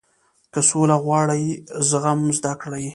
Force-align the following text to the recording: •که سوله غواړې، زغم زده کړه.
•که 0.53 0.59
سوله 0.69 0.97
غواړې، 1.05 1.43
زغم 1.89 2.19
زده 2.37 2.53
کړه. 2.61 2.77